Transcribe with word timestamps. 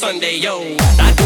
Sunday, 0.00 0.38
yo. 0.40 1.19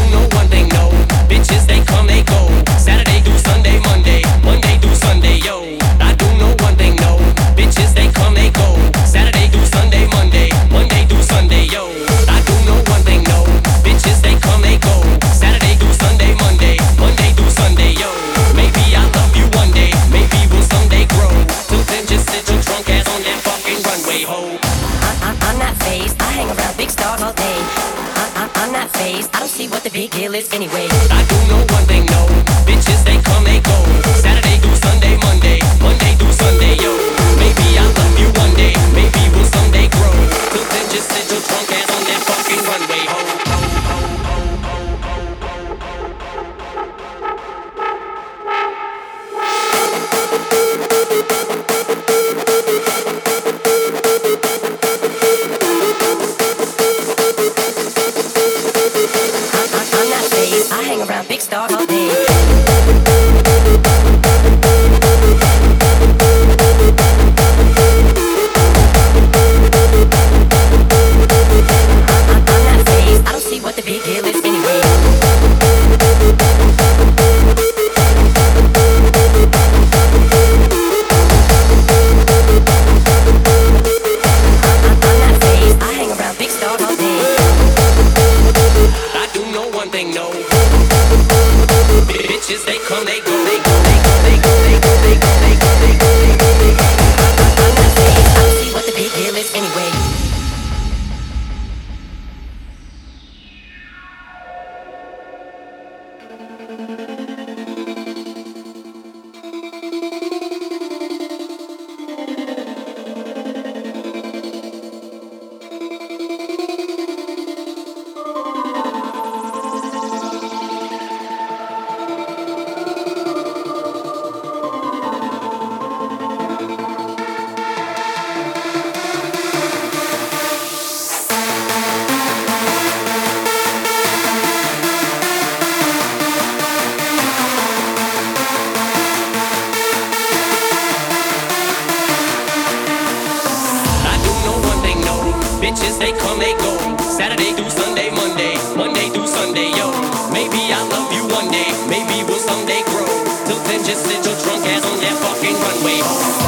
someday, 149.55 149.71
yo. 149.79 149.91
Maybe 150.33 150.73
I'll 150.73 150.89
love 150.89 151.13
you 151.13 151.23
one 151.33 151.51
day, 151.51 151.71
maybe 151.89 152.25
we'll 152.27 152.39
someday 152.39 152.83
grow. 152.87 153.07
Till 153.47 153.59
then, 153.65 153.85
just 153.85 154.05
sit 154.05 154.25
your 154.25 154.35
drunk 154.43 154.67
ass 154.67 154.85
on 154.85 154.99
that 154.99 155.17
fucking 155.23 155.55
runway. 155.55 156.44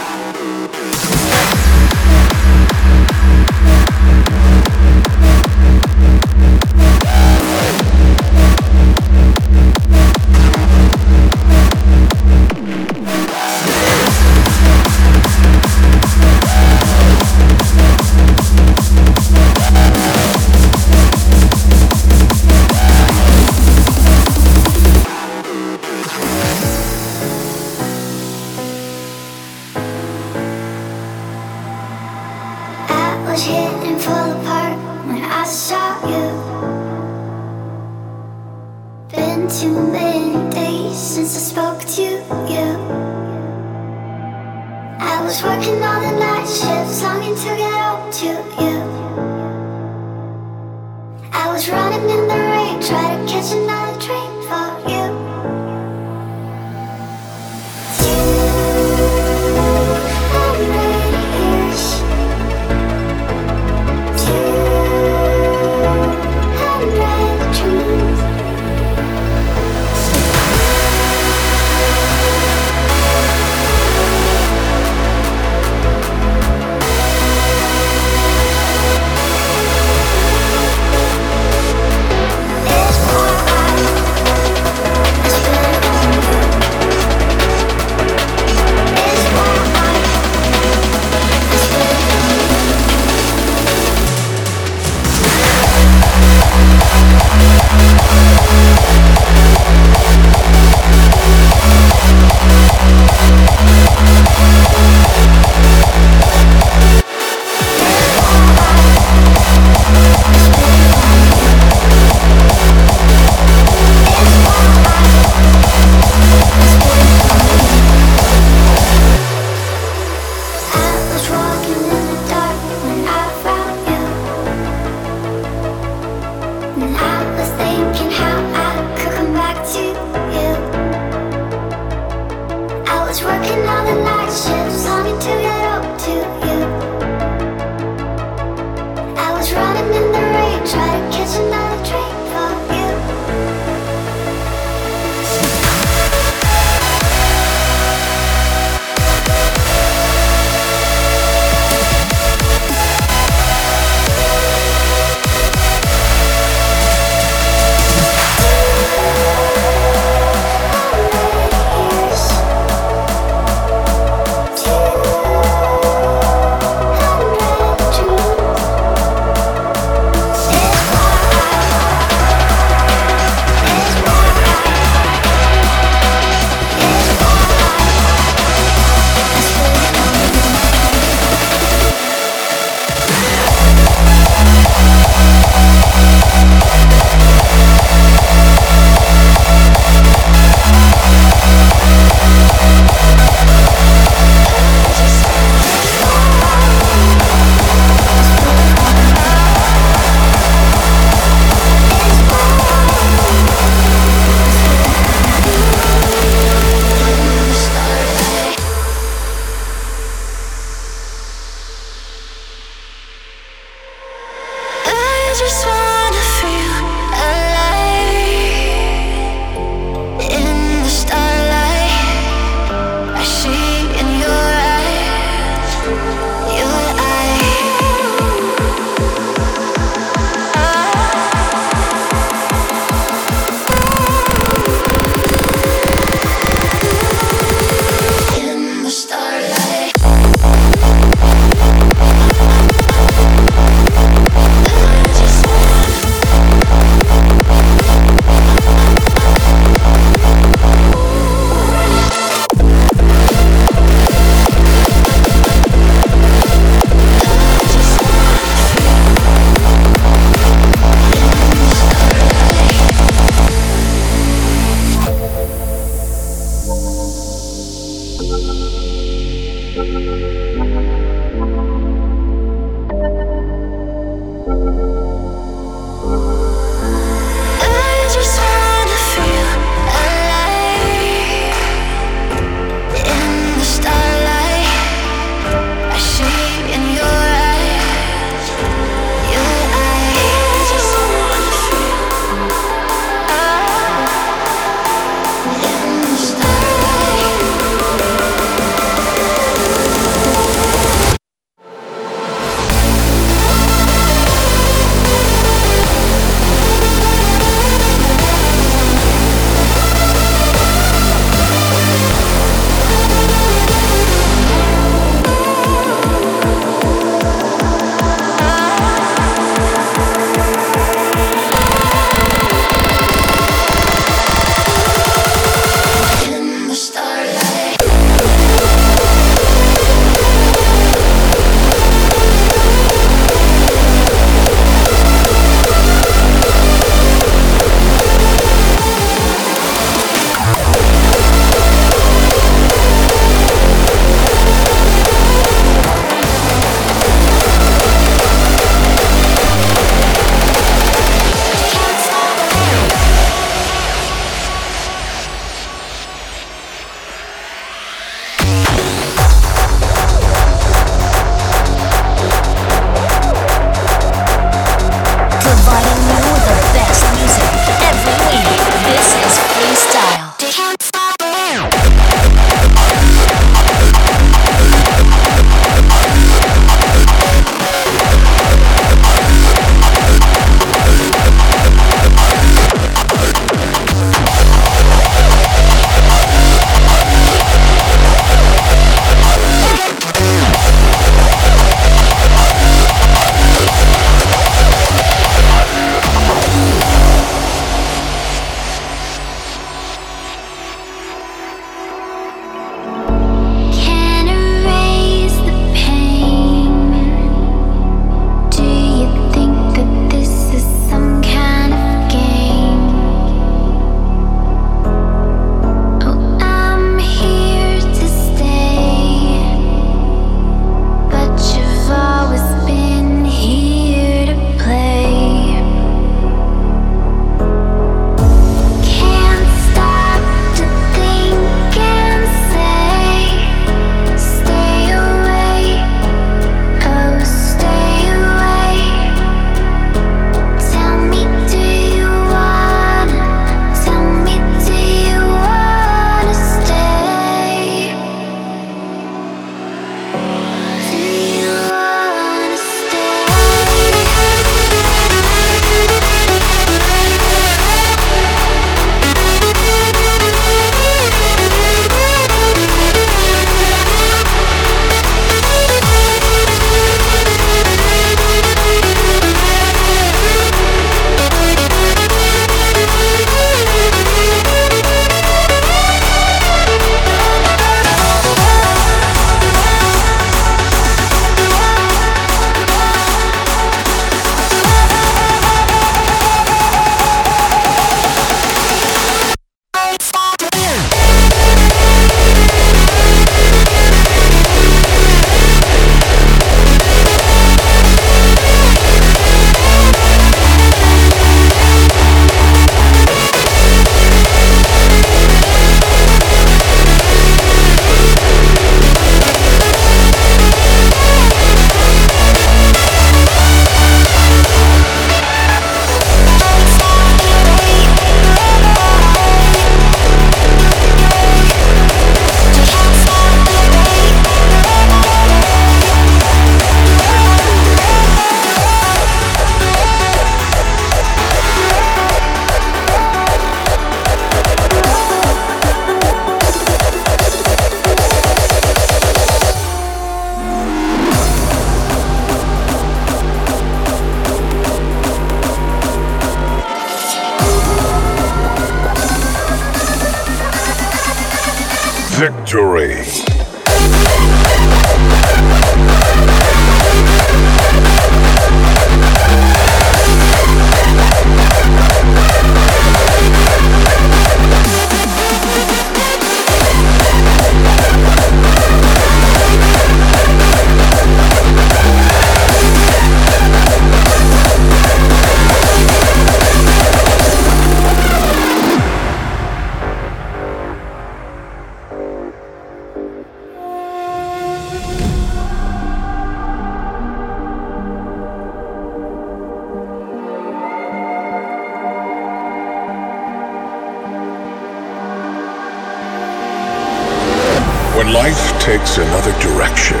Takes 598.80 598.96
another 598.96 599.36
direction, 599.44 600.00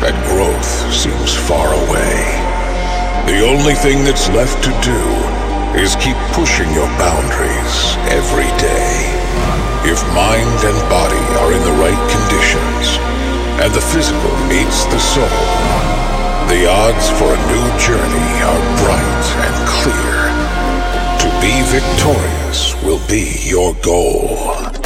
that 0.00 0.16
growth 0.32 0.72
seems 0.88 1.36
far 1.36 1.68
away. 1.76 2.16
The 3.28 3.44
only 3.44 3.76
thing 3.76 4.00
that's 4.00 4.32
left 4.32 4.64
to 4.64 4.72
do 4.80 5.02
is 5.76 5.92
keep 6.00 6.16
pushing 6.32 6.72
your 6.72 6.88
boundaries 6.96 7.76
every 8.08 8.48
day. 8.56 9.12
If 9.84 10.00
mind 10.16 10.56
and 10.64 10.78
body 10.88 11.20
are 11.36 11.52
in 11.52 11.60
the 11.68 11.76
right 11.76 12.02
conditions, 12.08 12.96
and 13.60 13.68
the 13.76 13.84
physical 13.92 14.32
meets 14.48 14.88
the 14.88 15.02
soul, 15.04 15.44
the 16.48 16.64
odds 16.64 17.12
for 17.20 17.28
a 17.28 17.44
new 17.52 17.66
journey 17.76 18.32
are 18.48 18.62
bright 18.80 19.26
and 19.44 19.56
clear. 19.68 20.16
To 21.20 21.28
be 21.44 21.52
victorious 21.68 22.72
will 22.80 23.04
be 23.04 23.36
your 23.44 23.74
goal. 23.84 24.77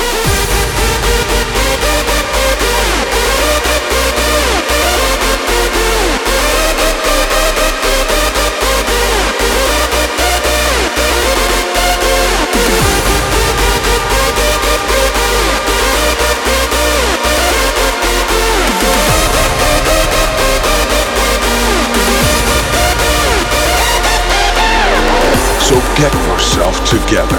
Yourself 26.43 26.77
together, 26.91 27.39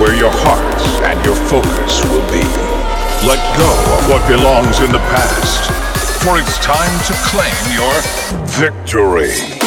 where 0.00 0.16
your 0.16 0.30
heart 0.32 0.80
and 1.04 1.22
your 1.26 1.36
focus 1.36 2.02
will 2.04 2.24
be. 2.32 2.40
Let 3.28 3.38
go 3.58 3.68
of 3.98 4.08
what 4.08 4.26
belongs 4.26 4.80
in 4.80 4.90
the 4.90 4.98
past, 5.12 5.70
for 6.24 6.38
it's 6.38 6.56
time 6.58 6.98
to 7.04 7.12
claim 7.28 7.52
your 7.76 7.92
victory. 8.46 9.60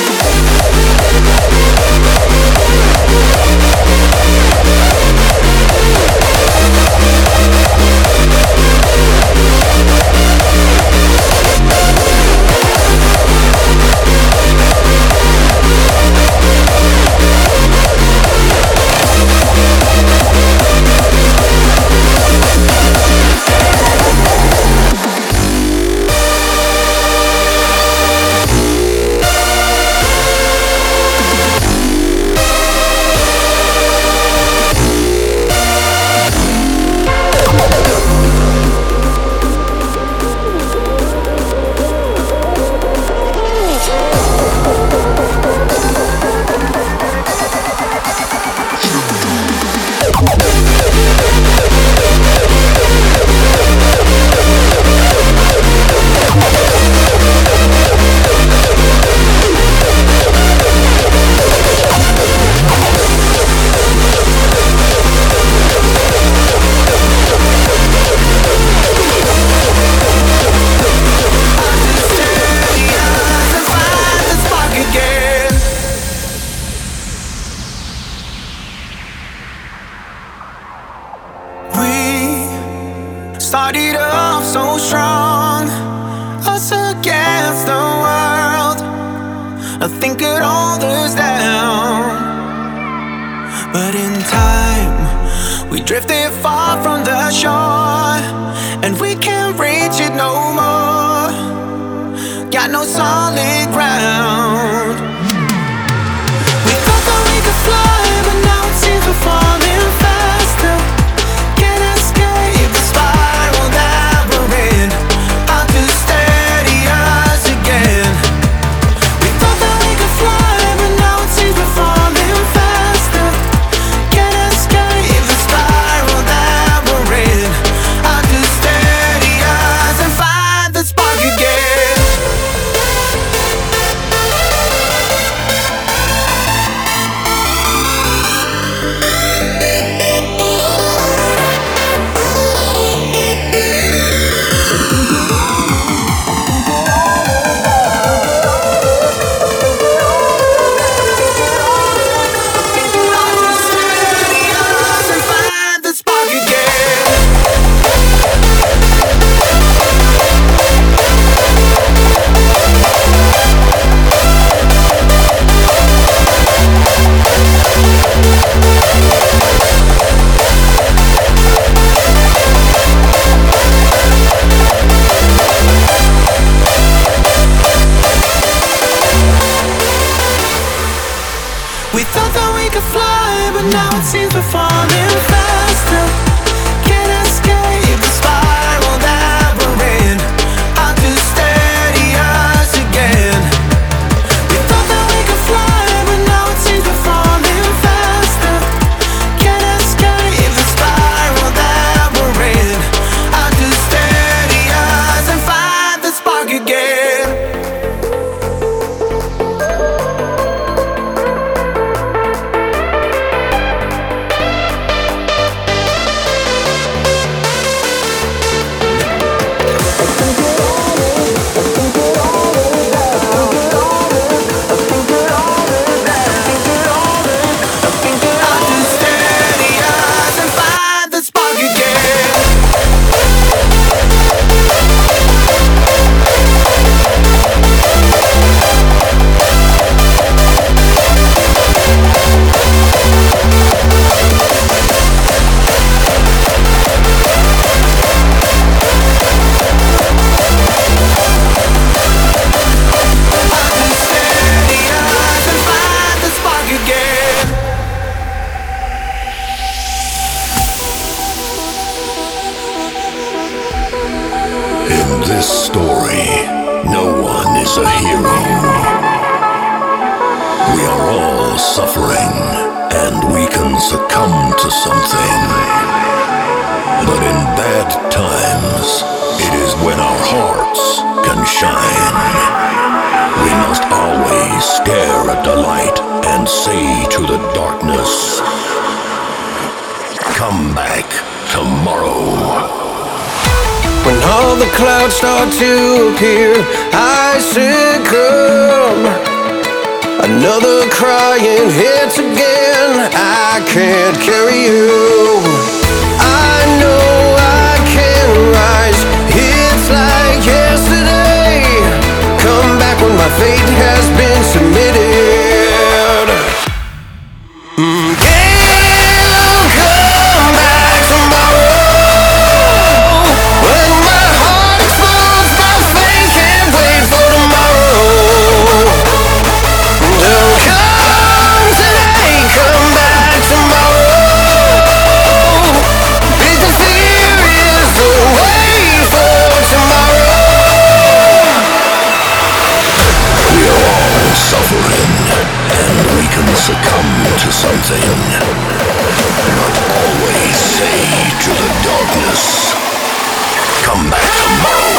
Come 353.94 354.10
back 354.10 354.22
tomorrow. 354.42 354.94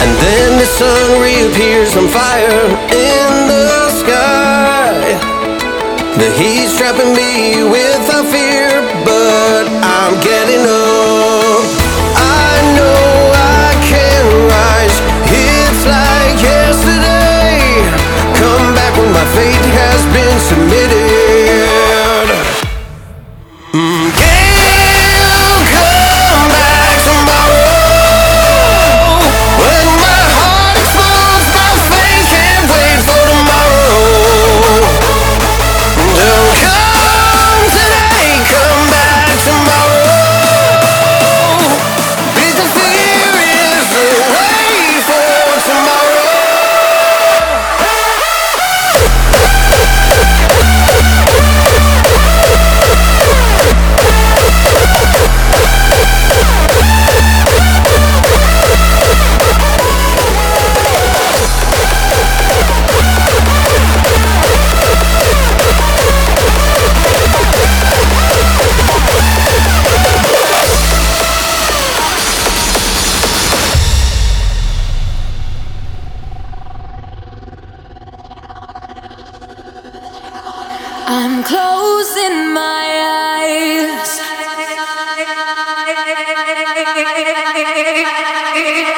And 0.00 0.16
then 0.20 0.58
the 0.60 0.64
sun 0.64 1.20
reappears 1.20 1.96
on 1.96 2.06
fire 2.06 2.67
I'm 88.60 88.97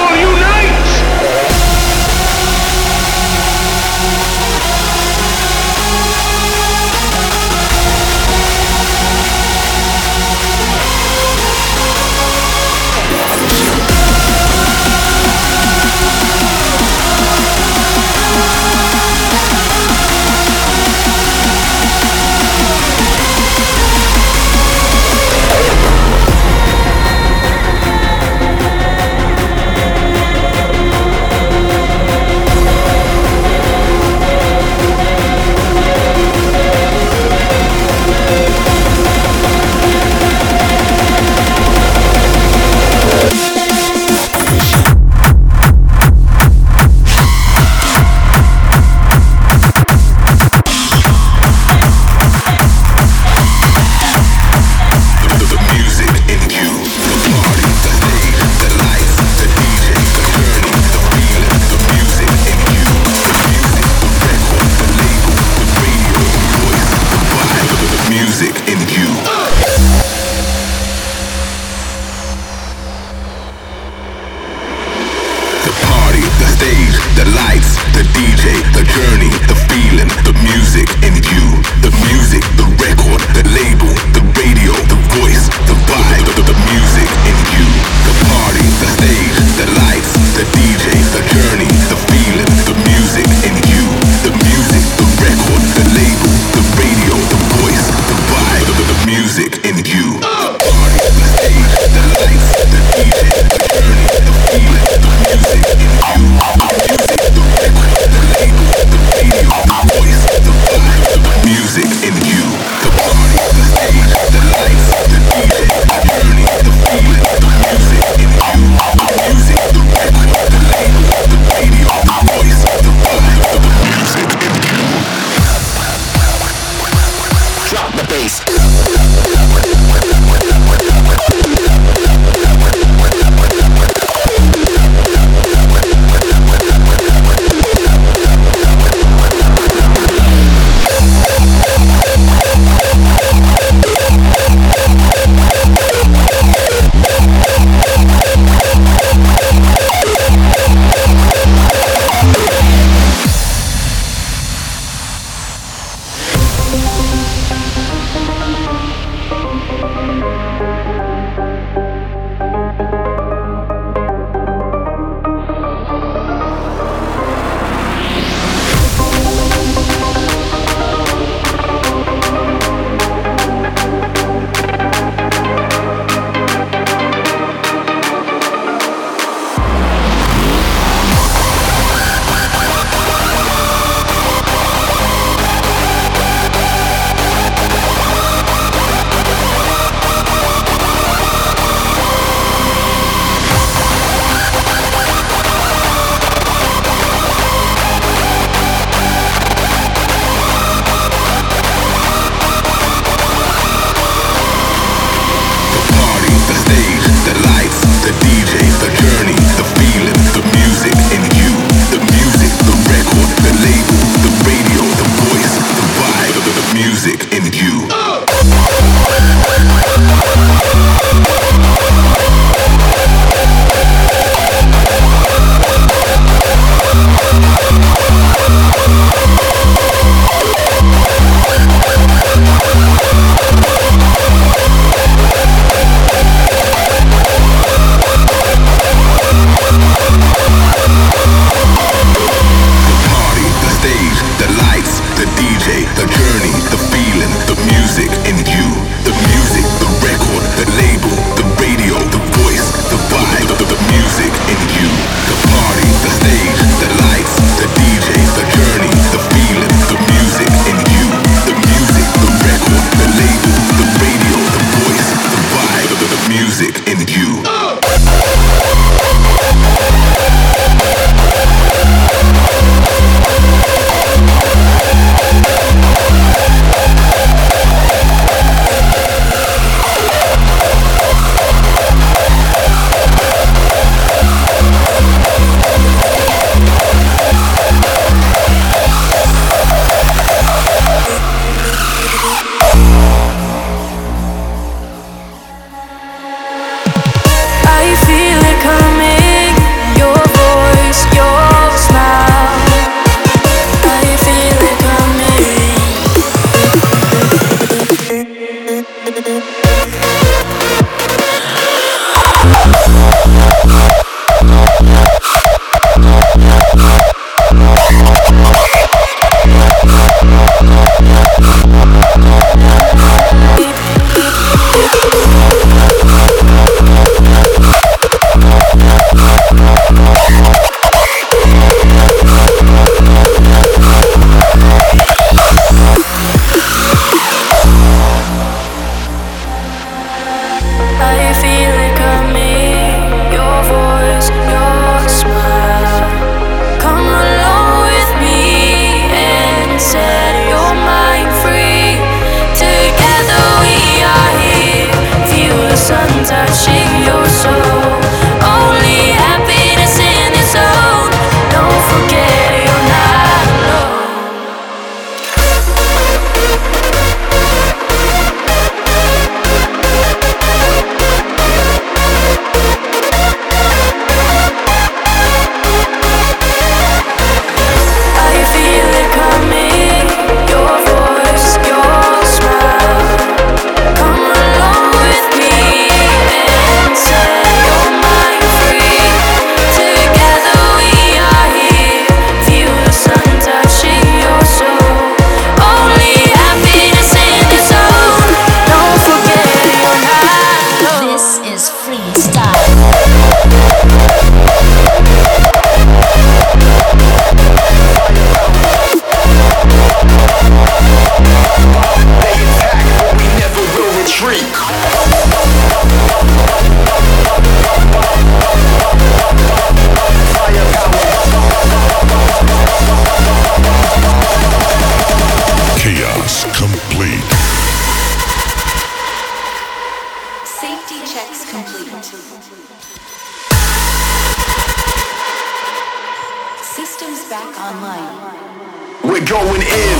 We're 439.03 439.25
going 439.27 439.61
in. 439.61 439.99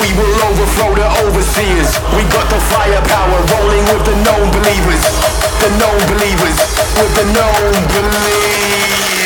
We 0.00 0.08
will 0.16 0.34
overthrow 0.48 0.94
the 0.96 1.04
overseers. 1.20 1.90
We 2.16 2.24
got 2.32 2.48
the 2.48 2.60
firepower 2.72 3.44
rolling 3.52 3.84
with 3.92 4.04
the 4.08 4.16
known 4.24 4.48
believers. 4.56 5.04
The 5.60 5.68
known 5.76 6.00
believers. 6.08 6.56
With 6.96 7.14
the 7.14 7.26
known 7.36 7.72
believers. 7.92 9.23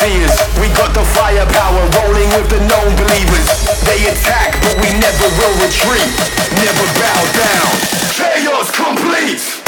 seers. 0.00 0.32
We 0.60 0.68
got 0.72 0.94
the 0.94 1.04
firepower 1.12 1.82
rolling 2.00 2.30
with 2.32 2.48
the 2.48 2.60
known 2.64 2.96
believers. 2.96 3.48
They 3.84 4.08
attack, 4.08 4.56
but 4.64 4.74
we 4.80 4.90
never 4.96 5.26
will 5.36 5.54
retreat. 5.60 6.08
Never 6.56 6.86
bow 6.96 7.20
down. 7.36 7.72
Chaos 8.16 8.70
complete. 8.72 9.60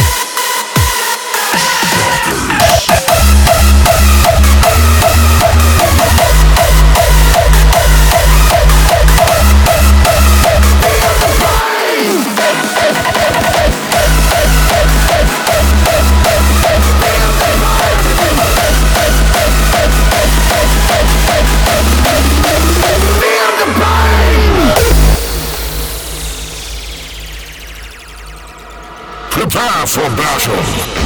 Afro 29.65 30.03
Brasil. 30.17 31.02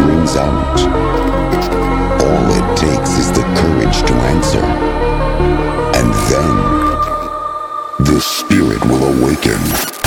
Questions 0.00 0.36
out. 0.36 0.80
All 2.22 2.46
it 2.50 2.76
takes 2.76 3.10
is 3.18 3.30
the 3.32 3.42
courage 3.56 4.02
to 4.02 4.14
answer. 4.32 4.64
And 5.98 6.12
then 6.30 6.56
the 8.04 8.20
spirit 8.20 8.82
will 8.86 9.04
awaken. 9.20 9.99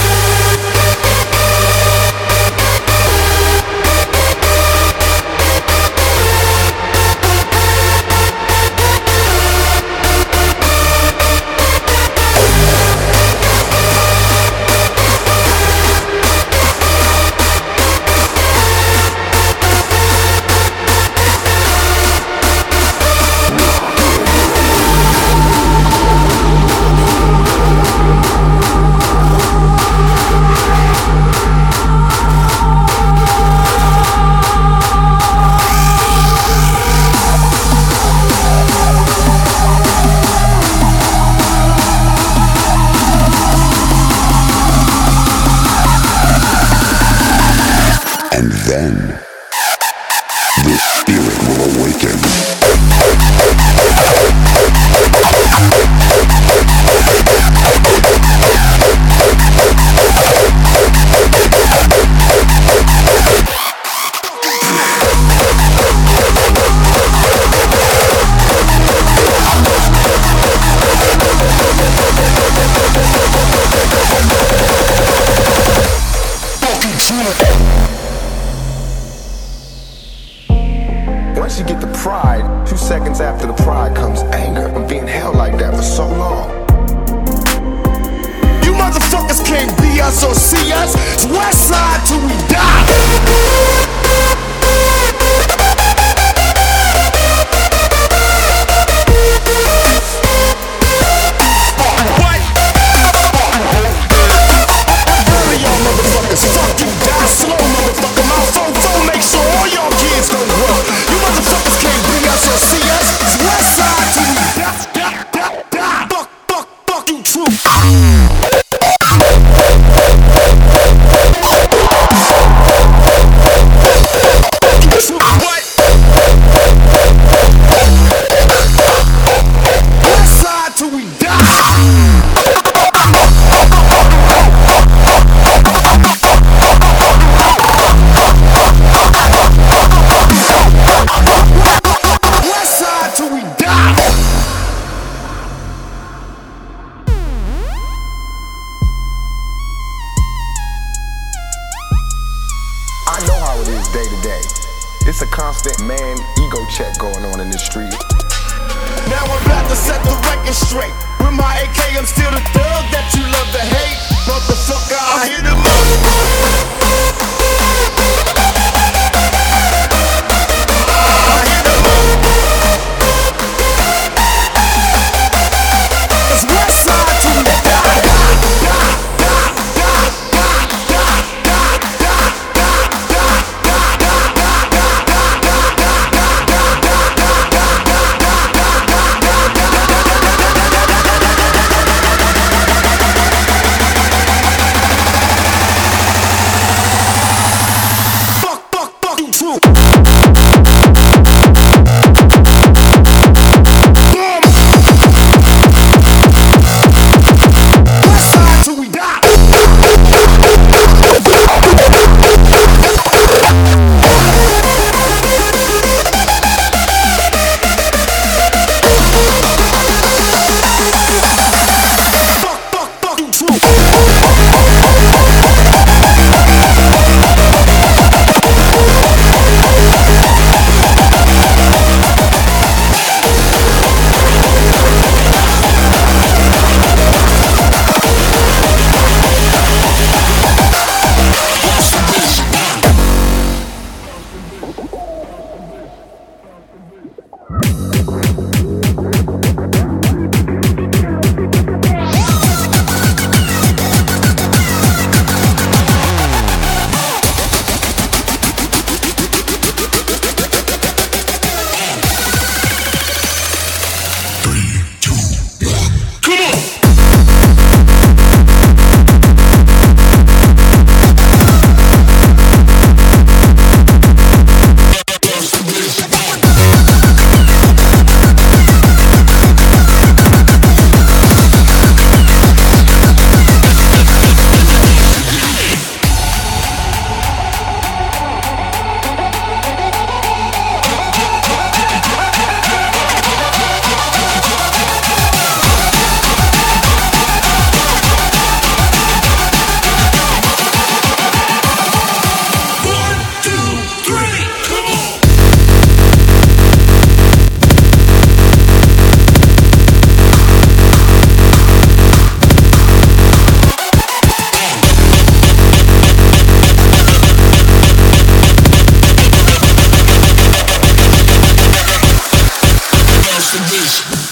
Fascination 323.53 324.22